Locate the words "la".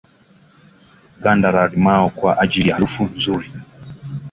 1.51-1.67